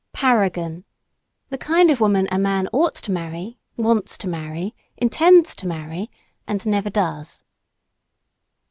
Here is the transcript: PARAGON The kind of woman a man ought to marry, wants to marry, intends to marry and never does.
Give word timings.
PARAGON 0.13 0.83
The 1.49 1.59
kind 1.59 1.91
of 1.91 1.99
woman 2.01 2.27
a 2.31 2.39
man 2.39 2.67
ought 2.73 2.95
to 2.95 3.11
marry, 3.11 3.59
wants 3.77 4.17
to 4.17 4.27
marry, 4.27 4.73
intends 4.97 5.55
to 5.57 5.67
marry 5.67 6.09
and 6.47 6.65
never 6.65 6.89
does. 6.89 7.43